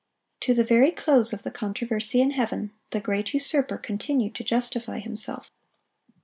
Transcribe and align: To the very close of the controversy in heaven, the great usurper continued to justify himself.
To 0.39 0.55
the 0.55 0.63
very 0.63 0.89
close 0.89 1.31
of 1.31 1.43
the 1.43 1.51
controversy 1.51 2.21
in 2.21 2.31
heaven, 2.31 2.71
the 2.89 2.99
great 2.99 3.35
usurper 3.35 3.77
continued 3.77 4.33
to 4.33 4.43
justify 4.43 4.97
himself. 4.97 5.51